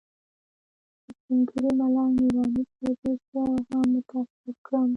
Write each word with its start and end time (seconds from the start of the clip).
د 1.05 1.07
سپین 1.17 1.39
ږیري 1.49 1.71
ملنګ 1.79 2.13
نوراني 2.21 2.63
څېرې 2.75 3.11
زه 3.29 3.43
هم 3.69 3.85
متاثره 3.93 4.51
کړم. 4.65 4.89